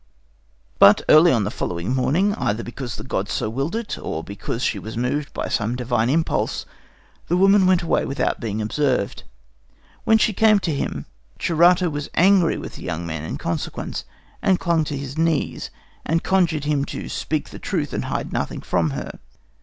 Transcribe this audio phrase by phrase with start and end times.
[0.79, 4.63] "But early on the following morning, either because the gods so willed it or because
[4.63, 6.65] she was moved by some divine impulse,
[7.27, 9.21] the woman went away without being observed.
[10.03, 11.05] When she came to him,
[11.37, 14.03] Charito was angry with the young man in consequence,
[14.41, 15.69] and clung to his knees,
[16.03, 19.19] and conjured him to speak the truth and hide nothing from her.